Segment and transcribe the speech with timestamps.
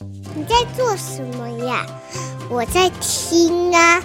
[0.00, 1.86] 你在做什么呀？
[2.50, 4.02] 我在听啊。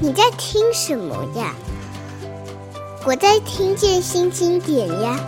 [0.00, 1.54] 你在听什么呀？
[3.06, 5.20] 我在听见新经典呀。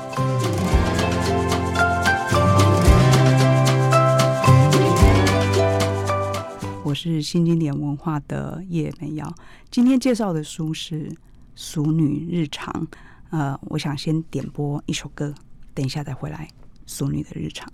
[6.83, 9.35] 我是新经典文化的叶美瑶，
[9.71, 11.11] 今天介绍的书是
[11.55, 12.73] 《俗女日常》。
[13.29, 15.35] 呃，我想先点播一首歌，
[15.75, 16.49] 等一下再回来。
[16.86, 17.72] 俗女的日常。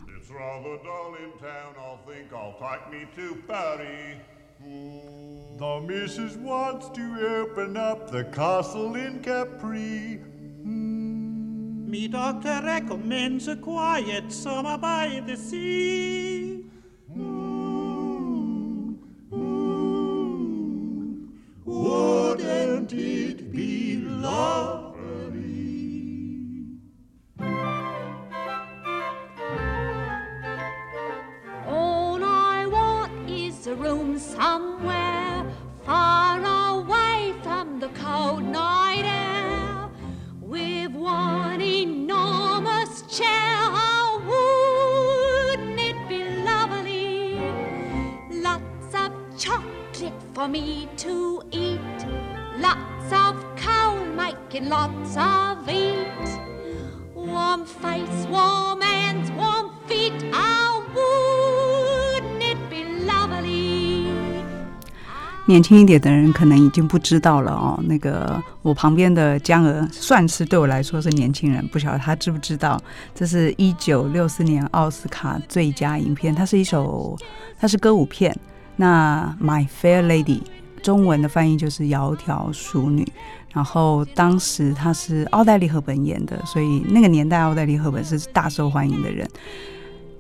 [65.47, 67.81] 年轻一点的人可能已经不知道了哦。
[67.85, 72.79] 那个我旁边的江娥算是对我来说是年轻人，不晓得他知不知道，
[73.15, 77.17] 这是一九六四年奥斯卡最佳影片，它是一首，
[77.59, 78.39] 它是歌舞片。
[78.77, 80.43] 那 My Fair Lady
[80.83, 83.11] 中文的翻译就是窈窕淑女。
[83.53, 89.29] 然后当时他是奥黛丽赫本演的，所以那个年代奥黛丽赫本是大受欢迎的人。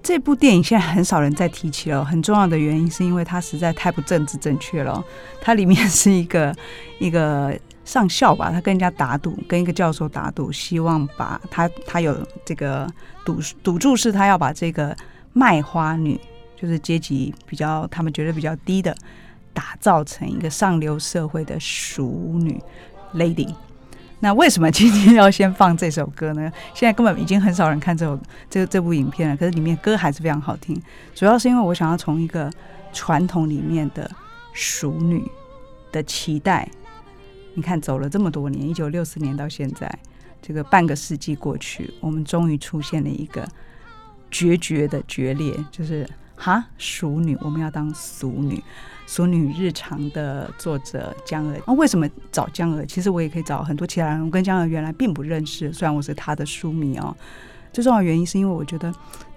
[0.02, 5.02] 这部电影现在很少人再提起了，很重要的原因是因为它实在太不政治正确了。
[5.41, 6.55] 它里面是一个
[6.98, 12.86] 一个上校吧，他跟人家打赌，跟一个教授打赌，希望把他他有这个
[13.24, 14.95] 赌赌注是他要把这个
[15.33, 16.20] 卖花女，
[16.61, 18.92] 就是阶级比较他们觉得比较低的，
[19.55, 22.61] 打造成一个上流社会的淑女
[23.14, 23.55] lady。
[24.20, 26.52] 那为什么今天要先放这首歌呢？
[26.74, 28.18] 现在根本已经很少人看这首
[28.48, 30.80] 这这部影片了，可是里面歌还是非常好听。
[31.14, 32.48] 主要是因为我想要从一个
[32.92, 34.08] 传统里面的
[34.52, 35.28] 熟女
[35.90, 36.68] 的期待，
[37.55, 39.92] 你看走了这么多年，一九六四年到现在，
[40.40, 43.44] 这个半个世纪过去，我们终于出现了一个
[44.30, 46.08] 决绝的决裂，就是
[46.42, 48.57] 哈淑女，我们要当俗女。
[49.07, 52.85] 《俗女日常》的作者江娥，那为什么找江娥？
[52.85, 54.25] 其实我也可以找很多其他人。
[54.25, 57.17] 我跟江娥原来并不认识，虽然我是她的书迷哦。
[57.73, 58.92] 最重要原因是因为我觉得，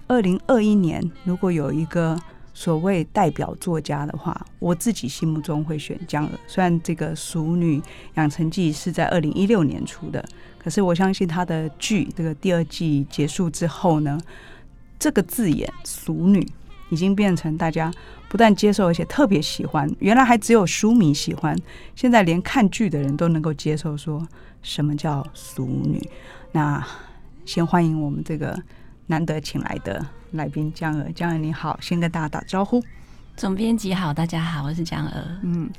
[0.08, 2.20] 二零二一年如果有一个
[2.56, 6.32] 所谓代表作家的话，我自己心目中会选江娥。
[6.48, 7.80] 虽然这个《俗女
[8.16, 10.26] 养成记》是在二零一六年出的，
[10.58, 14.20] 可是我相信她的剧这个第二季结束之后呢，
[14.98, 16.48] 这个字眼“俗女”
[16.90, 17.92] 已经变成大家。
[18.28, 19.90] 不但接受，而且特别喜欢。
[20.00, 21.56] 原来还只有书迷喜欢，
[21.96, 23.96] 现在连看剧的人都能够接受。
[23.96, 24.28] 说
[24.62, 26.02] 什么叫俗女？
[26.52, 26.86] 那
[27.46, 28.60] 先欢迎我们这个
[29.06, 31.10] 难得请来的来宾江娥。
[31.12, 32.84] 江娥你好，先跟大家打招呼。
[33.38, 35.12] 总编辑好，大家好，我是江娥。
[35.44, 35.70] 嗯，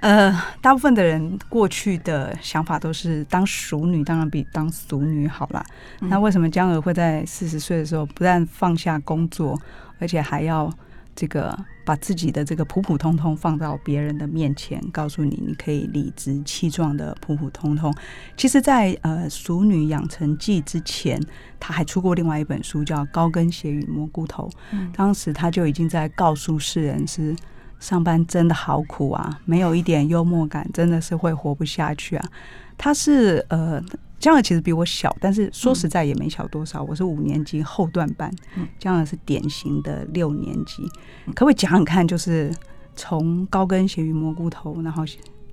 [0.00, 5.64] 呃，大部分的人过去的想法都是当熟女当然比当俗女好啦。
[6.00, 9.60] 嗯、那为什么江娥会在四十岁的时候不但放下工作，
[9.98, 10.72] 而且还要
[11.14, 11.56] 这个？
[11.86, 17.94] 把自己的这个普普通通放到别人的面前，告诉你你可以理直气壮的普普通通。
[18.36, 21.16] 其实在，在呃《熟女养成记》之前，
[21.60, 24.48] 她还出过另外一本书，叫《高跟鞋与蘑菇头》。
[24.72, 27.36] 嗯，当时她就已经在告诉世人，是
[27.80, 32.28] 上班真的好苦啊，没有一点幽默感，真的是会活不下去啊。
[32.76, 33.82] 他是呃。
[34.18, 36.82] 江儿其实比我小，但是说实在也没小多少。
[36.82, 38.34] 嗯、我是五年级后段班，
[38.78, 40.82] 江儿是典型的六年级。
[41.26, 42.50] 嗯、可不可以讲讲看，就是
[42.96, 45.04] 从高跟鞋与蘑菇头，然后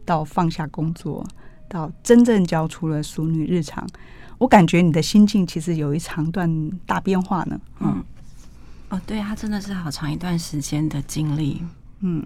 [0.05, 1.23] 到放下工作，
[1.67, 3.85] 到真正交出了熟女日常，
[4.37, 7.59] 我感觉你的心境其实有一长段大变化呢。
[7.81, 8.03] 嗯，嗯
[8.91, 11.61] 哦，对，他真的是好长一段时间的经历。
[12.05, 12.23] 嗯，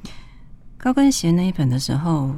[0.78, 2.36] 高跟鞋那一本的时候，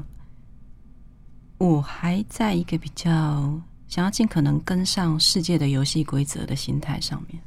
[1.58, 3.60] 我还在一个比较。
[3.88, 7.42] 想要尽可能跟上世界的游戏规则的心态上面，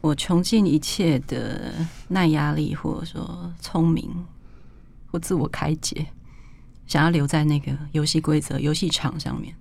[0.00, 1.74] 我穷尽一切的
[2.08, 4.10] 耐压力，或者说聪明
[5.08, 6.06] 或自我开解，
[6.86, 9.54] 想要留在那个游戏规则、游戏场上面。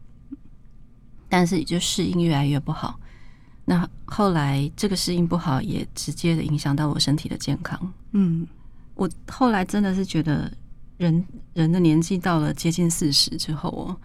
[1.28, 2.98] 但是，也就适应越来越不好。
[3.66, 7.94] 那后来这个适应不好，也直接的影响到我身体的健康。
[8.14, 8.48] 嗯，
[9.02, 10.52] 我后来真的是觉得
[10.98, 11.26] 人
[11.56, 13.98] 人的年纪到了接近四十之后哦，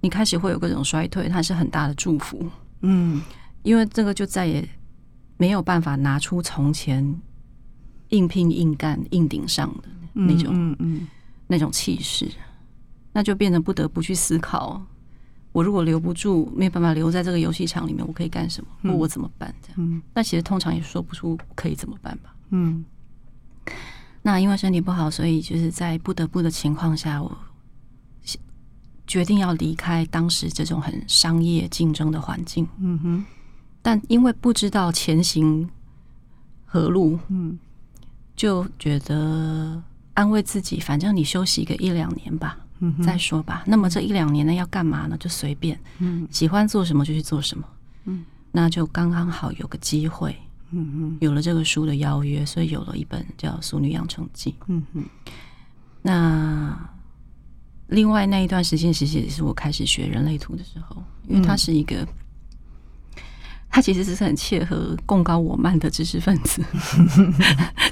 [0.00, 2.48] 你开始会有各种衰退，它是很大的祝福。
[2.82, 3.20] 嗯，
[3.64, 4.66] 因为这个就再也
[5.38, 7.20] 没有办法拿出从前
[8.10, 11.08] 硬拼硬干硬顶上的那种，嗯嗯，
[11.48, 12.30] 那种气势，
[13.12, 14.80] 那就变得不得不去思考。
[15.50, 18.92] 我如果留不住，没有办法留在这个游戏场里面，我可以干什么？
[18.92, 19.52] 或我怎么办？
[19.60, 22.32] 这样，嗯，那其实通常也说不出可以怎么办吧。
[22.50, 22.84] 嗯，
[24.22, 27.36] 那因为身体不好，所以就是在不得不的情况下，我
[29.06, 32.68] 决定要离开当时这种很商业竞争的环境。
[32.78, 33.24] 嗯哼，
[33.80, 35.68] 但因为不知道前行
[36.66, 37.58] 何路，嗯，
[38.36, 39.82] 就觉得
[40.14, 42.58] 安慰自己，反正你休息个一两年吧。
[42.80, 43.64] 嗯，再说吧。
[43.66, 45.16] 那么这一两年呢，要干嘛呢？
[45.18, 47.64] 就随便，嗯，喜欢做什么就去做什么，
[48.04, 50.36] 嗯，那就刚刚好有个机会，
[50.70, 54.50] 嗯嗯，有了这个书的邀约，所以有了一本叫《淑女养成记》。
[54.66, 55.04] 嗯嗯，
[56.02, 56.90] 那
[57.88, 62.06] 另外那一段时间，其实也是我开始学人类图的时候，因为它是一个，
[63.68, 66.62] 它其实是很切合共高我慢的知识分子，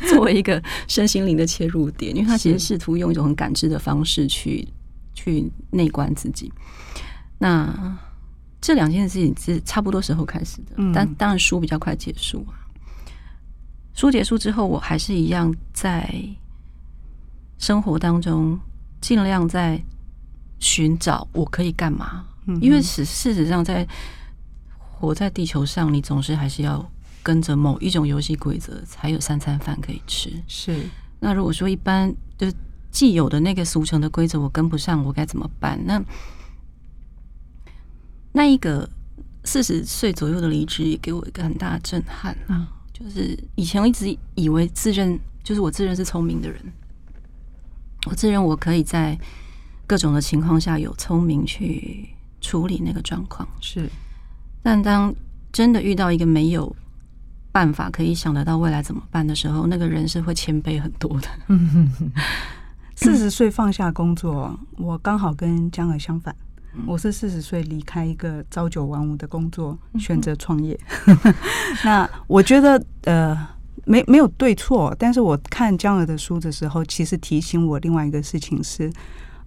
[0.08, 4.66] 作为一个身心灵的切入点，因为它其实试图用一种很感知的方式去。
[5.18, 6.52] 去内观自己，
[7.38, 7.98] 那
[8.60, 12.52] 这两件事情是差不多时候开始的，嗯、但当然书比较快结束啊。
[13.96, 16.08] 书结束之后，我还是一样在
[17.58, 18.56] 生活当中
[19.00, 19.82] 尽量在
[20.60, 23.84] 寻找我可以干嘛，嗯、因为事事实上在
[24.78, 26.88] 活在地球上，你总是还是要
[27.24, 30.30] 跟着某一种游戏规则，才有三餐饭可以吃。
[30.46, 30.86] 是，
[31.18, 32.54] 那如果说一般就是。
[32.92, 35.78] 既有的那个俗成的规则我跟不上，我该怎么办？
[35.84, 36.02] 那
[38.32, 38.88] 那一个
[39.44, 42.66] 四十岁左右的离职也给我一个很大的震撼啊！
[42.98, 46.58] 就是以前我一直以为自认就是我自认是聪明的人，
[48.06, 49.18] 我自认我可以在
[49.86, 52.08] 各种的情况下有聪明去
[52.40, 53.86] 处理那个状况，是。
[54.62, 55.14] 但当
[55.52, 56.74] 真的遇到一个没有
[57.52, 61.28] 办法可以想得到未来怎么办的时候，那个人是会谦卑很多的。
[62.96, 66.34] 四十岁放下工作，我刚好跟江儿相反。
[66.84, 70.78] 我是四十岁离开一个朝九晚五的工作，选择创业。
[71.84, 73.36] 那我觉得呃，
[73.84, 78.92] 没没有对错，但是我看江儿的书的时候，其实提醒我另外一个事情是，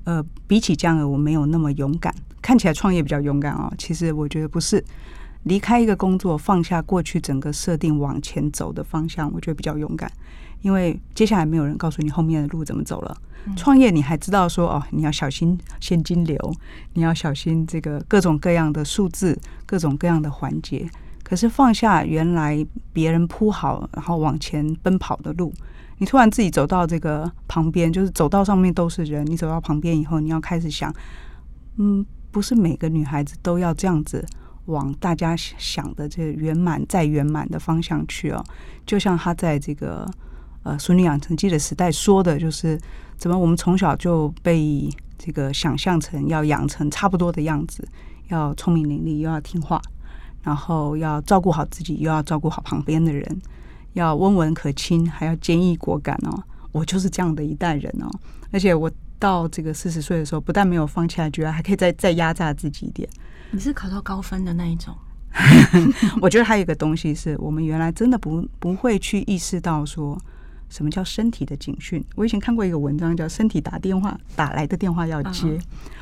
[0.06, 2.14] 呃，比起江儿，我没有那么勇敢。
[2.42, 4.84] 看起来创业比较勇敢哦，其实我觉得不是。
[5.44, 10.12] 离开一个工作，放下过去整个设定往前走的方向，我觉得比较勇敢，
[10.62, 13.18] 因为接下来没有人告诉你后面的路怎么走了。
[13.56, 16.38] 创业你还知道说哦，你要小心现金流，
[16.94, 20.88] 你要小心这个各种各样的数字，各种各样的环节。
[21.24, 25.54] 可是放下原来别人铺好然后往前奔跑的路，
[26.00, 30.94] 你突然自己走到这个旁边，就是走道上面都是人，你走到旁边以后，你要开始想，
[31.78, 34.26] 嗯，不是每个女孩子都要这样子
[34.70, 38.44] 往大家想的这个圆满再圆满的方向去哦。
[38.86, 40.10] 就像他在这个
[40.64, 42.80] 呃《俗女养成记》的时代说的，就是。
[43.20, 43.38] 怎么？
[43.38, 47.86] 我们从小就被这个想象成要养成差不多的样子，
[48.30, 49.82] 要聪明伶俐，又要听话，
[50.42, 53.42] 然后要照顾好自己，又要照顾好旁边的人，
[53.92, 56.44] 要温文可亲，还要坚毅果敢哦。
[56.72, 58.10] 我就是这样的一代人哦。
[58.54, 63.08] 而且我到这个四十岁的时候，不但没有放弃，还觉得还可以再再压榨自己一点。
[63.52, 64.96] 你是考到高分的那一种？
[66.22, 70.18] 我觉得还有一个东西是我们原来真的不不会去意识到说。
[70.72, 72.06] 什么叫身体的警讯？
[72.14, 75.48] 我以前看过一个文章，叫“身体打电话打来的电话要接”。
[75.58, 75.62] Uh.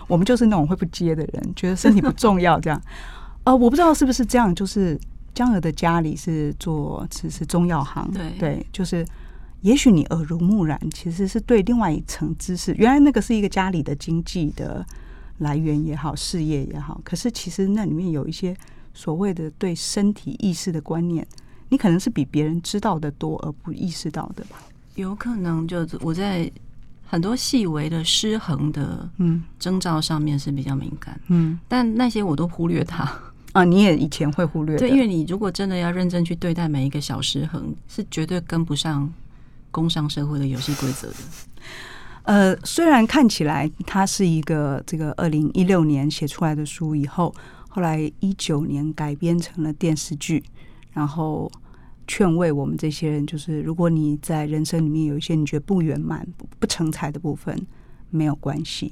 [0.10, 2.82] 我们就是那种会不接的人，觉得身体不重要这样。
[3.46, 4.54] 呃，我不知道是不是这样。
[4.54, 5.00] 就是
[5.34, 9.08] 江儿的家里是做是是中药行，对对，就是
[9.62, 12.74] 也许你耳濡目染，其实是对另外一层知识。
[12.76, 14.86] 原来那个是一个家里的经济的
[15.40, 17.00] 来源也好，事业也好。
[17.04, 18.56] 可是其实那里面有一些
[18.94, 21.26] 所谓的对身体意识的观念。
[21.70, 24.58] 你可能是比别人知道的多而不意识到的吧？
[24.96, 26.50] 有可能，就我在
[27.06, 33.04] 很多细微的失衡的嗯征兆上面是比较敏感，嗯，但那些我都忽略它
[33.52, 33.66] 啊。
[33.66, 39.12] 你也以前会忽略，对，因为你如果真的要认真去对待每一个小失衡，是绝对跟不上
[39.78, 41.16] 工商社会的游戏规则的。
[42.24, 47.32] 呃，虽然看起来它是一个这个二零一六年写出来的书，以后
[47.70, 50.44] 后来一九年改编成了电视剧。
[50.94, 51.50] 然后
[52.08, 57.56] 劝慰我们这些人，就是如果你在人生里面有一些你觉得不圆满、不成才的部分，
[58.10, 58.92] 没有关系。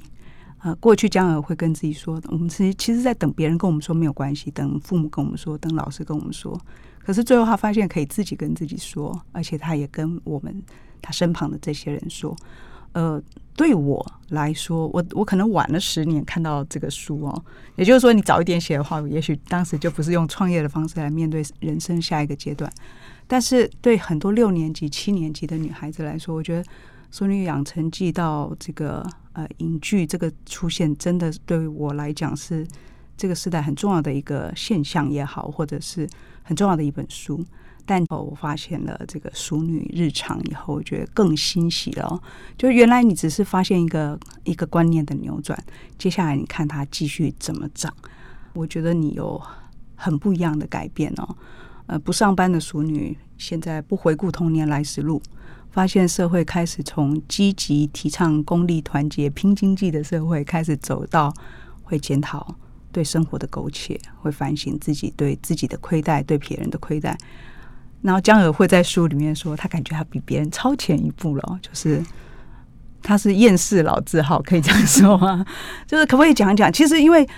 [0.62, 6.60] 呃，过去江儿会跟自己说，我们其实其实在等别人跟我们说没有关系，等父母跟我们说，等老师跟我们说。
[6.98, 10.62] 可是最后他发现可以自己跟自己说，而且他也跟我们
[11.00, 12.36] 他身旁的这些人说。
[12.92, 13.22] 呃，
[13.54, 17.44] 对我来说，我我可能晚了十年看到这个书哦。
[17.74, 22.72] 也就是说，你早一点写的话，也许当时就不是用创业的方式来面对人生下一个阶段。
[23.26, 26.64] 但是对很多六年级、七年级的女孩子来说，我觉得
[27.10, 32.66] 《俗女养成记》到这个呃影剧这个出现，真的对我来讲是
[33.16, 36.08] 这个时代很重要的一个现象也好，或者是。
[36.48, 37.44] 很重要的一本书，
[37.84, 42.22] 但我发现了这个《淑女日常》以后，我觉得更欣喜了。
[42.56, 45.60] 就原来你只是发现一个一个观念的扭转，
[45.98, 47.92] 接下来你看它继续怎么长，
[48.52, 49.42] 我觉得你有
[49.96, 51.36] 很不一样的改变哦。
[51.86, 55.20] 呃，不上班的淑女现在不回顾童年来时路，
[55.76, 61.30] 发现社会开始从积极提倡公利团结拼经济的社会，开始走到
[61.82, 62.56] 会检讨。
[62.90, 67.14] 对生活的苟且，会反省自己对自己的亏待，对别人的亏待。
[68.00, 72.02] 然后江儿会在书里面说，他感觉他比别人超前一步了，就是
[73.02, 75.44] 他是厌世老字号，可以这样说吗？
[75.86, 76.72] 就是可不可以讲一讲？
[76.72, 77.28] 其实因为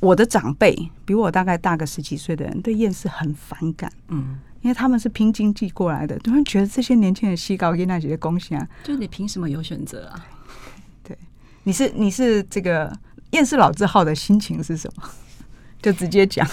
[0.00, 3.88] 我的长辈比我大概大个十几岁的人，对厌世很反感。
[4.08, 10.26] 嗯，因为他们是拼经济过来的，他们觉得这些年轻人西高跟那些贡献啊，就你凭什么有选择啊？
[11.04, 11.16] 对，
[11.62, 12.92] 你是你是这个。
[13.32, 15.02] 厌世老字号的心情是什么？
[15.82, 16.48] 就直接讲。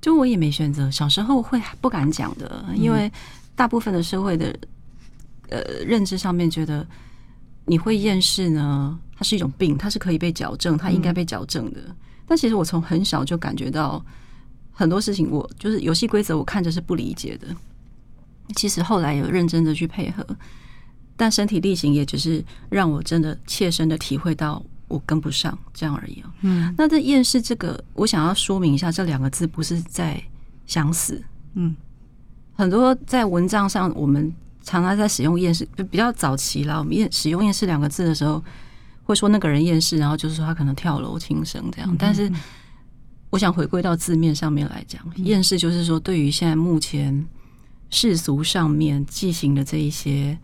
[0.00, 3.12] 就我也没选择，小时候会不敢讲的，因为
[3.54, 4.56] 大部分的社会的
[5.50, 6.86] 呃认知上面觉得
[7.66, 11.80] 你会厌世呢，它是一种病，它是可以被矫正，它应该被矫正的。
[12.26, 14.02] 但其实我从很小就感觉到
[14.78, 17.48] 很多事情，我就是游戏规则，我看着是不理解的。
[18.54, 20.24] 其实后来有认真的去配合。
[21.16, 26.30] 但身体力行也只是让我真的切身的体会到我跟不上这样而已哦。
[26.42, 30.22] 嗯，那这厌世这个，我想要说明一下，这两个字不是在
[30.64, 31.20] 想死。
[31.54, 31.74] 嗯，
[32.54, 34.32] 很多在文章上，我们
[34.62, 36.78] 常常在使用厌世，就比较早期啦。
[36.78, 38.40] 我们厌使用厌世两个字的时候，
[39.02, 41.96] 会说那个人厌世，然后就是说他可能跳楼轻生这样。
[41.98, 42.30] 但是，
[43.30, 47.26] 我想回归到字面上面来讲，厌世就是说对于现在目前
[47.90, 50.38] 世俗上面进行的这一些。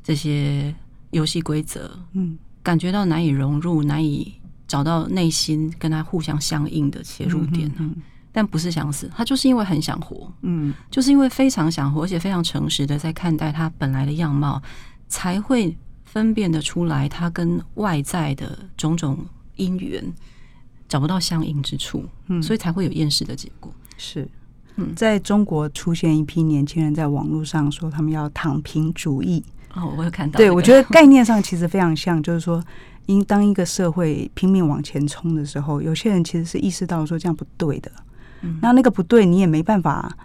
[0.00, 0.74] 这些
[1.10, 4.32] 游戏规则，嗯，感觉到难以融入，难以
[4.66, 7.94] 找到内心跟他互相相应的切入点，嗯，
[8.32, 14.62] 但不是想死，他就是因为很想活，嗯，就是因为非常想活，而且非常诚实的在看待他本来的样貌，
[15.08, 19.18] 才会分辨得出来，他跟外在的种种
[19.56, 20.02] 因缘
[20.88, 23.72] 找不到相应之处，嗯，所以才会有厌世的结果。
[23.96, 24.26] 是，
[24.76, 29.44] 嗯，在中国出现一批年轻人在网络上说他们要躺平主义。
[29.74, 30.38] 哦，我有看到。
[30.38, 32.64] 对，我觉得概念上其实非常像， 就是说，
[33.06, 37.92] 因当一个社会拼命往前冲的时候，有些人其实是意识到说这样不对的。
[38.40, 40.16] 嗯，那那个不对，你也没办法，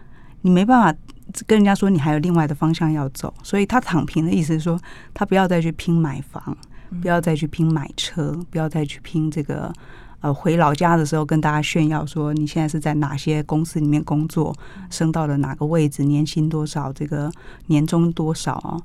[0.42, 0.98] 你没办法
[1.46, 3.34] 跟人家说你还有另外的方向要走。
[3.44, 4.80] 所以他躺平的意思是说，
[5.14, 6.56] 他不要再去拼买房，
[7.02, 9.74] 不要再去拼买车，不要再去拼这个
[10.24, 14.56] 呃回老家的时候跟大家炫耀说你现在是在哪些公司里面工作，
[14.90, 17.30] 升到了哪个位置，年薪多少，这个
[17.68, 18.80] 年终多少啊。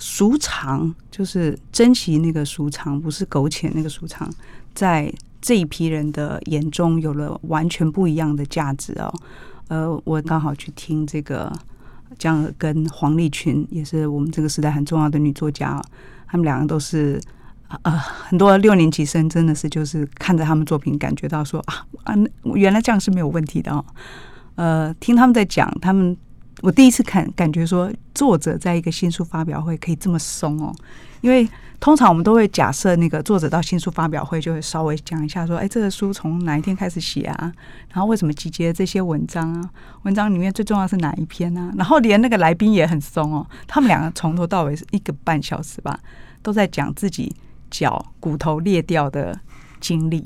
[0.00, 4.28] 俗常就是珍惜那个俗常，不是苟且那个俗常，
[4.74, 9.12] 在这一批人的眼中有了完全不一样的价值哦。
[9.68, 11.52] 呃，我刚好去听这个
[12.18, 15.80] 江跟黄丽群，也是我们这个时代很重要的女作家，
[16.26, 17.20] 他们两个都是
[17.82, 22.14] 呃很多六年级生真的是就是看着他们作品，感觉到说啊啊，
[22.54, 23.84] 原来这样是没有问题的哦。
[24.54, 26.16] 呃，听他们在讲他们。
[26.60, 30.74] 我第一次看，感觉说作者在一个新书发表会可以这么松哦，
[31.20, 31.48] 因为
[31.78, 37.52] 通常我们都会假设那个作者到新书发表会就会稍微讲一下说，哎，这个书从哪一天开始写啊？
[37.92, 39.70] 然后为什么集结这些文章啊？
[40.02, 41.72] 文章里面最重要是哪一篇啊？
[41.76, 45.96] 然后连那个来宾也很松哦，他们两个从头到尾是一个半小时吧，
[46.42, 47.32] 都在讲自己
[47.70, 49.38] 脚骨头裂掉的
[49.80, 50.18] 经历。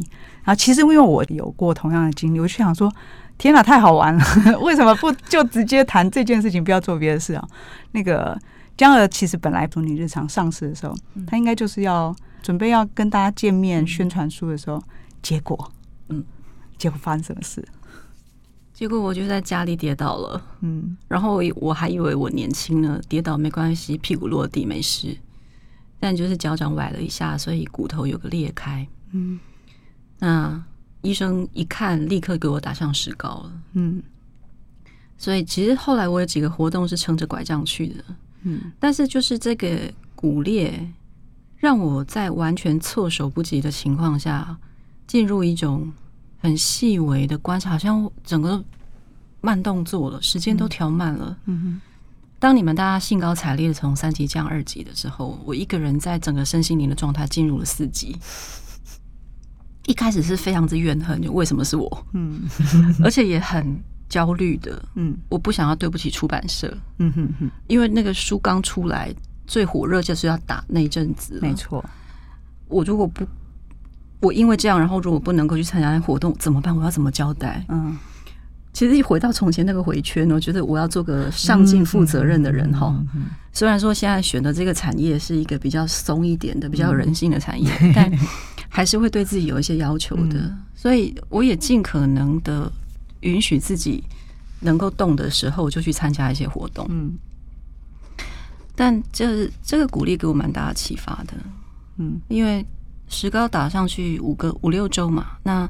[0.44, 2.92] 然后其实因为我有过同样的经历，我就想说。
[3.38, 4.24] 天哪，太好玩了！
[4.60, 7.44] 为什么不就直接谈这件事情，不要做别的事啊？
[7.90, 8.38] 那个
[8.76, 10.94] 江儿其实本来《从你日常》上市的时候，
[11.26, 14.80] 他应该就是要准备要跟大家见面宣传书的时候，
[15.22, 15.72] 结果，
[16.08, 16.22] 嗯，
[16.78, 17.66] 结果发生什么事？
[18.72, 25.16] 结果我就在家里跌倒了，嗯，然后我还以为我年轻呢，跌倒没关系，屁股落地没事，
[26.02, 29.38] 但就是脚掌崴了一下，所以骨头有个裂开，嗯，
[30.18, 30.62] 那。
[31.04, 33.52] 医生一看，立刻给我打上石膏了。
[33.72, 34.00] 嗯，
[35.18, 38.04] 所以其实后来我有几个活动是撑着拐杖去的。
[38.44, 40.88] 嗯，但是就是这个骨裂，
[41.56, 44.56] 让我在完全措手不及的情况下，
[45.08, 45.92] 进入一种
[46.38, 48.64] 很细微的观察，好像整个
[49.40, 51.36] 慢动作了，时间都调慢了。
[51.46, 51.80] 嗯哼。
[52.42, 58.18] 当你们大家兴高采烈的从三级降二级的时候，我一个人在整个身心灵的状态进入了四级。
[59.86, 62.06] 一开始是非常之怨恨，就为什么是我？
[62.14, 62.42] 嗯，
[63.04, 64.84] 而且也很焦虑的。
[64.96, 66.76] 嗯，我不想要对不起出版社。
[66.98, 69.14] 嗯哼哼，因为那个书刚出来，
[69.46, 71.38] 最火热就是要打那一阵子。
[71.40, 71.84] 没错，
[72.66, 73.24] 我如果不，
[74.18, 76.76] 我因为这样，然后如果不能够去参加活动，怎么办？
[76.76, 77.64] 我要怎么交代？
[77.68, 77.96] 嗯。
[78.72, 82.94] 其实一回到从前那个回圈，我觉得我要做个上进、负责任的人哈。
[83.52, 88.10] 虽然说现在选的这个产业是一个比较松一点的、比较人性的产业， 但
[88.70, 90.50] 还是会对自己有一些要求的。
[90.74, 92.72] 所以我也尽可能的
[93.20, 94.02] 允许自己
[94.60, 96.86] 能够动的时候，就去参加一些活动。
[96.88, 97.12] 嗯，
[98.74, 101.34] 但这这个鼓励给我蛮大的启发的。
[101.98, 102.64] 嗯，因为
[103.08, 105.68] 石膏打上去五个五六周嘛，那。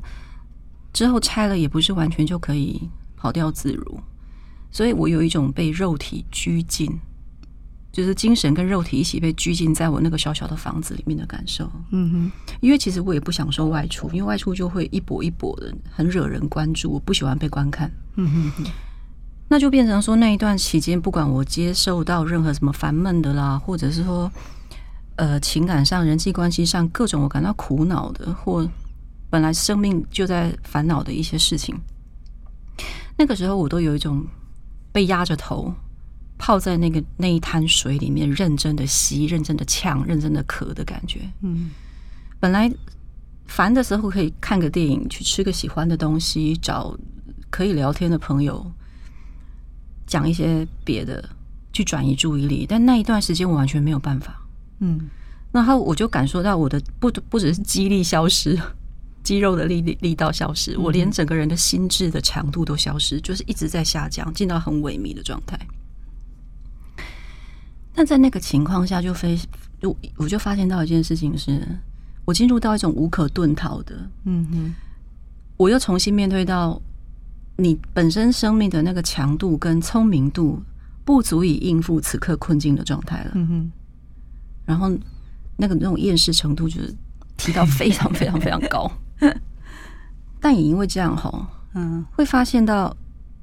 [0.92, 3.98] 之后拆了也不是完全就可以跑掉自如，
[4.70, 6.90] 所以我有一种被肉体拘禁，
[7.90, 11.70] 就是精神跟肉体一起被拘禁在我那个小小的房子里面的感受。
[11.92, 17.90] 嗯哼，因为其实我也不享受外出，因为外出就会一跛一跛的，很惹人关注，我不喜欢被观看。
[18.16, 18.64] 嗯哼，
[19.48, 24.30] 那就变成说那一段期间，不管我接受到任何什么烦闷的啦，或者是说
[25.16, 28.68] 呃情感上、人际关系上各种我感到苦恼的或。
[29.32, 31.74] 本来生命就在烦恼的一些事情，
[33.16, 34.22] 那个时候我都有一种
[34.92, 35.72] 被压着头
[36.36, 41.20] 泡在那个那一滩水里面，认真的吸、认真的呛、认真的咳的感觉。
[41.40, 41.70] 嗯，
[42.38, 42.70] 本来
[43.46, 46.94] 烦的时候可以看个电影，去吃个喜欢的东西，找
[47.48, 48.70] 可以聊天的朋友，
[50.06, 51.26] 讲一些别的，
[51.72, 52.66] 去转移注意力。
[52.68, 54.46] 但那一段时间我完全没有办法。
[54.80, 55.08] 嗯，
[55.52, 58.60] 然后我就感受到我的不不只是肌力消失。
[59.22, 65.58] 肌肉的力力力道消失，我连整个人的心智的强度都消失，就是一直在下降，进到很萎靡的状态。
[67.94, 69.38] 那在那个情况下，就非
[69.80, 71.60] 就我就发现到一件事情是，
[72.24, 74.74] 我进入到一种无可遁逃的，嗯哼，
[75.56, 76.80] 我又重新面对到
[77.58, 80.62] 你本身生命的那个强度跟聪明度
[81.04, 83.70] 不足以应付此刻困境的状态了，嗯哼，
[84.64, 84.90] 然后
[85.56, 86.94] 那个那种厌世程度就是
[87.36, 88.90] 提到非常 非常非常高。
[90.40, 92.94] 但也因为这样哈，嗯，会发现到，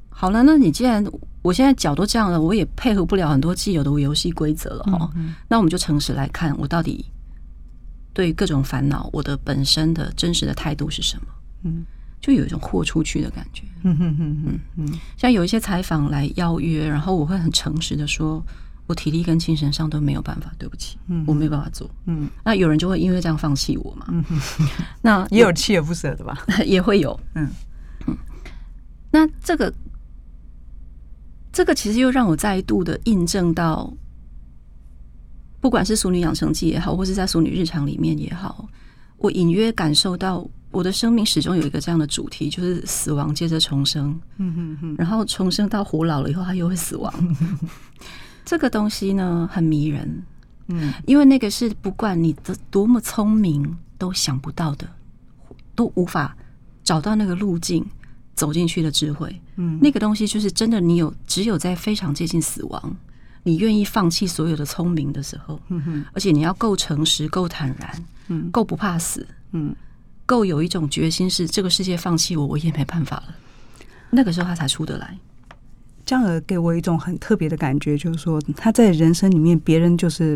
[0.10, 1.04] 好了，那你既然
[1.42, 5.10] 我现在脚都这样了，我也配合不了很多既有的游戏规则了哈，
[5.48, 7.06] 那我们就诚实来看，我到底
[8.14, 11.28] 对各种烦恼，我的本身的真实的态度是什么？
[11.64, 11.86] 嗯，
[12.20, 18.44] 就有一种豁出去的感觉，嗯嗯嗯嗯，像有一些采访来邀约，然后我会很诚实的说。
[18.90, 24.24] 我体力跟精神上都没有办法，对不起，嗯，我没有办法做，嗯，那有人就会因为这样放弃我嘛，嗯，
[25.04, 27.48] 那也有锲而不舍的吧， 也会有，嗯。
[28.08, 28.18] 嗯，
[29.12, 29.72] 那这个
[31.54, 33.94] 这个其实又让我再度的印证到，
[35.62, 38.68] 不管是《俗女养成记》也好，或是在《俗女日常》里面也好，
[39.18, 47.14] 我隐约感受到我的生命始终有一个这样的主题，就是死亡接着重生，嗯哼哼，然后重生到活老了以后，他又会死亡。
[48.50, 50.24] 这个东西呢，很迷人，
[50.70, 54.90] 嗯，因为那个是不管你的多么聪明都想不到的，
[55.76, 56.36] 都无法
[56.84, 57.86] 找到那个路径
[58.34, 62.98] 走进去的智慧，嗯，那个东西就是真的，你有只有在非常接近死亡，
[63.44, 69.76] 你愿意放弃所有的聪明的时候，嗯哼，而且你要够诚实、够坦然，嗯，够不怕死，嗯，
[70.26, 73.36] 够有一种决心，是这个世界放弃我，我也没办法了，
[74.10, 75.16] 那个时候他才出得来。
[76.10, 80.36] 江儿给我一种很特别的感觉，就是说他在人生里面，别人就是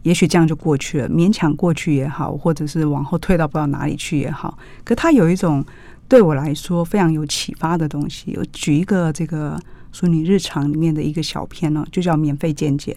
[0.00, 4.56] 也许这样就过去了，勉强过去也好，或者是往后退到不知道哪里去也好。
[4.82, 5.62] 可他有一种
[6.08, 8.34] 对我来说非常有启发的东西。
[8.38, 9.58] 我举一个这个
[9.92, 12.96] 《说你日常》里面的一个小片呢，就叫免费健检。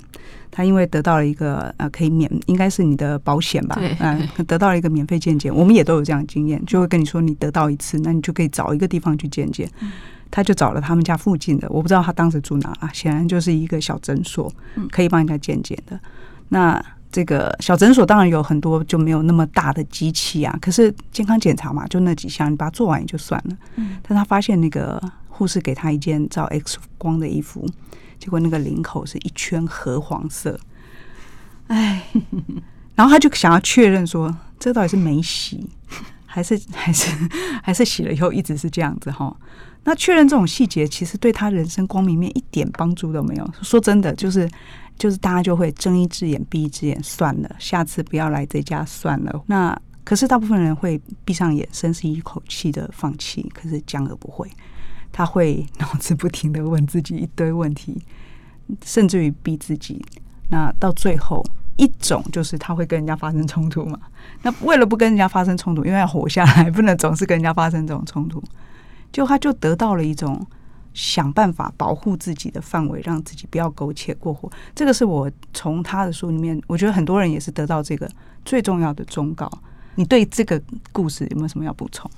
[0.50, 3.78] 他因为得到了一个呃可以免，应该是你的保险吧？
[4.00, 5.54] 嗯，得到了一个免费健检。
[5.54, 9.70] 我们也都有这样的经验，就会跟你说，你得到一次，那你就可以找一个地方去健检。
[10.30, 14.52] 他就找了他们家附近的，我不知道他当时住哪啊，显然就是一个小诊所，
[14.92, 16.00] 可以帮人家健检的。
[16.50, 23.58] 那这个小诊所当然有很多就没有那么大的机器啊，可是健康检查嘛，就那几项，你把它做完也就算了。
[23.76, 27.66] 嗯但他发现那个护士给他一件照 X 光的衣服，
[28.20, 30.60] 结果那个领口是一圈褐黄色，
[31.68, 32.04] 哎，
[32.96, 35.70] 然后他就想要确认说，这到底是没洗，
[36.38, 37.30] 还是 还是
[37.64, 39.36] 还是洗了以后一直是这样子哈？
[39.86, 43.54] 那确认这种细节，其实对他人生光明面一点帮助都没有。
[43.64, 44.48] 说真的，就是
[45.00, 49.44] 就是大家就会睁一只眼闭一只眼，算了，下次不要来这家算了。
[49.48, 53.50] 那可是大部分人会闭上眼，深吸一口气的放弃。
[53.52, 54.48] 可是江鹅不会，
[55.12, 58.00] 他会脑子不停的问自己一堆问题，
[58.86, 60.00] 甚至于逼自己。
[60.52, 61.44] 那到最后
[61.78, 64.00] 一种就是他会跟人家发生冲突嘛。
[64.42, 68.44] 那为了不跟人家发生冲突，因为要活下来，不能总是跟人家发生这种冲突，
[69.12, 70.46] 就他就得到了一种。
[70.94, 74.52] 想办法保护自己的范围，让自己不要苟且过活。
[74.74, 78.10] 这个是我从他的书里面，我觉得很多人也是得到这个
[78.44, 79.48] 最重要的忠告。
[79.94, 80.60] 你对这个
[80.92, 82.10] 故事有没有什么要补充？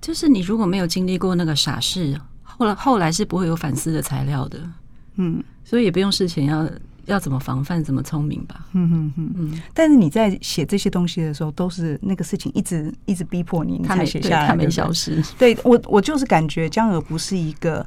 [0.00, 4.68] 就是你如果没有经历过那个傻事，后来后来是不会有反思的材料的。
[5.14, 6.68] 嗯，所以也不用事前要。
[7.06, 8.66] 要怎么防范，怎么聪明吧。
[8.72, 9.62] 嗯嗯嗯嗯。
[9.72, 15.22] 但是你在写这些东西的时候，都是那个事情一直一直逼迫你，你才写下来，他没消失。
[15.38, 17.86] 对我，我就是感觉江鹅不是一个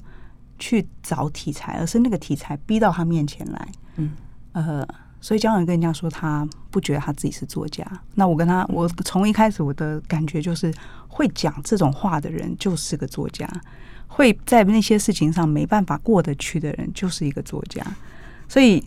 [0.57, 3.67] 去找题材，而是那个题材逼到他面前来。
[3.97, 4.11] 嗯
[4.53, 4.87] 呃，
[5.19, 7.85] 所以江鹅跟人家说他不觉得他自己是作家。
[8.15, 10.73] 那我跟他，我从一开始我的感觉就是，
[11.09, 13.45] 会讲这种话的人就是个作家，
[14.07, 17.85] 会在那些事情上没办法过得去的人就是一个作家。
[18.47, 18.81] 所以。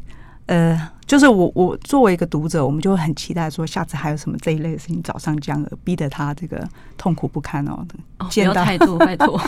[0.46, 7.86] 呃，就是我我作为一个读者，我们就会很期待说，下次还有什么这一类的事情找上江儿，逼得他这个痛苦不堪哦。
[8.18, 9.40] 哦，不要太多， 拜托。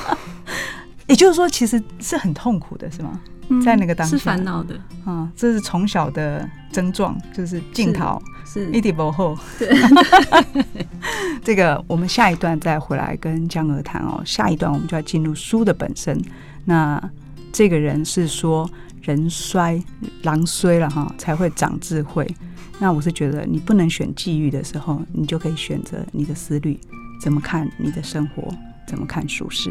[1.07, 3.20] 也就是说，其实是很痛苦的，是吗？
[3.48, 9.37] 嗯、在那个当下是烦恼的啊、嗯，这是从小的症状，就是镜头是一点不后。
[9.59, 9.68] 对，
[11.44, 14.22] 这个我们下一段再回来跟江娥谈哦。
[14.24, 16.18] 下一段我们就要进入书的本身。
[16.64, 17.02] 那
[17.52, 18.70] 这个人是说。
[19.05, 19.81] 人衰，
[20.23, 22.27] 狼衰了哈，才会长智慧。
[22.79, 26.79] 那我是觉得，你不能选际遇的时候，你就可以选择你的思虑，
[27.21, 28.53] 怎么看你的生活，
[28.88, 29.71] 怎么看舒适。